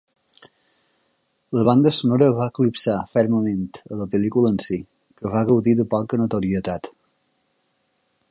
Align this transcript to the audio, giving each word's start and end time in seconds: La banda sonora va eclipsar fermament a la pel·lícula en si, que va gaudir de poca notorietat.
La 1.57 1.65
banda 1.67 1.91
sonora 1.97 2.29
va 2.39 2.47
eclipsar 2.53 2.95
fermament 3.11 3.69
a 3.95 3.99
la 3.99 4.09
pel·lícula 4.15 4.51
en 4.55 4.59
si, 4.69 4.81
que 5.21 5.33
va 5.37 5.45
gaudir 5.53 5.75
de 5.81 5.85
poca 5.95 6.21
notorietat. 6.23 6.91